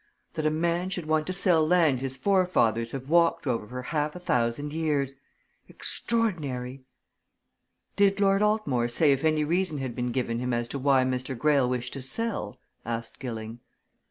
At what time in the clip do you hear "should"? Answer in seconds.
0.89-1.05